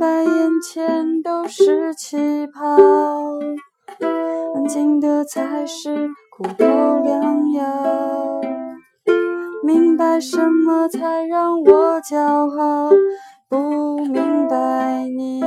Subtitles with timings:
[0.00, 2.74] 白眼前都是气泡，
[4.54, 6.64] 安静的才是苦口
[7.04, 8.40] 良药。
[9.62, 12.90] 明白什么才让我骄傲，
[13.46, 15.42] 不明白你。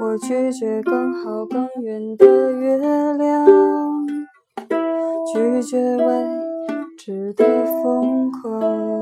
[0.00, 2.78] 我拒绝更好更圆的月
[3.18, 3.46] 亮，
[5.34, 6.26] 拒绝未
[6.96, 7.44] 知的
[7.82, 9.01] 疯狂。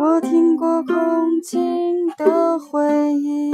[0.00, 3.50] 我听过空境的回音，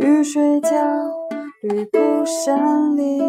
[0.00, 0.70] 雨水浇
[1.60, 3.20] 绿布山林，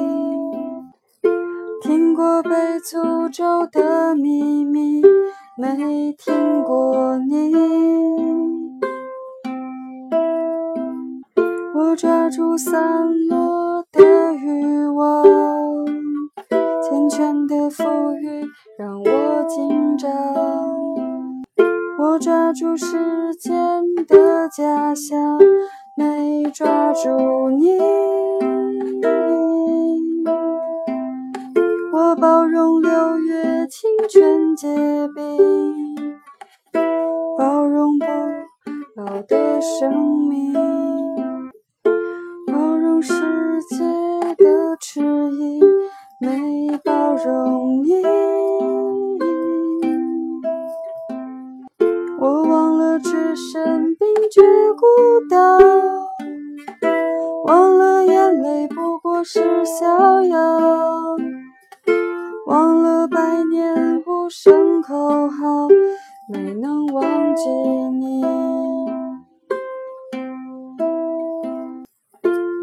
[1.81, 5.01] 听过被诅咒的秘密，
[5.57, 7.53] 没听过你。
[11.75, 15.25] 我抓住散落的欲望，
[16.81, 18.47] 缱绻的浮云
[18.79, 20.66] 让我紧张。
[22.17, 23.53] 我抓住时间
[24.07, 25.37] 的假象，
[25.95, 27.77] 没抓住你。
[31.93, 34.67] 我包容六月清泉结
[35.15, 36.17] 冰，
[37.37, 38.05] 包容不
[38.95, 39.93] 老的生
[40.27, 40.53] 命，
[42.47, 43.13] 包容世
[43.69, 43.85] 界
[44.43, 45.01] 的迟
[45.33, 45.59] 疑，
[46.19, 48.36] 没包容你。
[52.19, 54.41] 我忘了置身冰绝
[54.73, 54.85] 孤
[55.29, 55.59] 岛，
[57.45, 61.15] 忘了眼泪不过是逍遥，
[62.47, 65.67] 忘了百年无声口号，
[66.33, 68.25] 没能忘记你。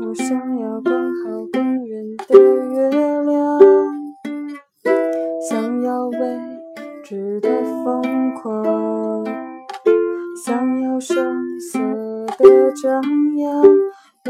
[0.07, 2.44] 我想要更好更圆的
[7.85, 9.25] 疯狂。
[10.45, 11.17] 想要声
[11.59, 11.79] 色
[12.39, 13.03] 的张
[13.37, 13.63] 扬，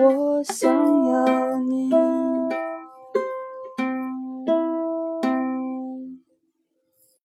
[0.00, 0.93] 我想。